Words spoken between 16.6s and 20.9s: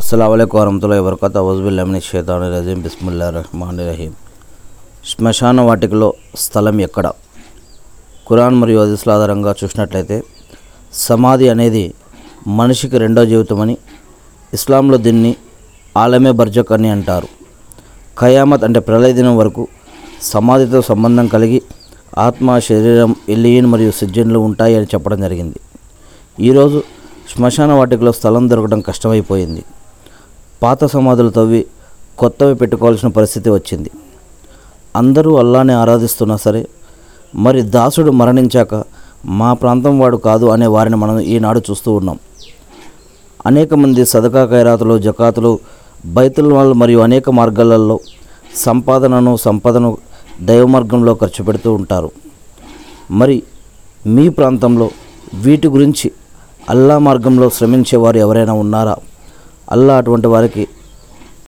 అని అంటారు. ఖయామత్ అంటే ప్రళయ దినం వరకు సమాధితో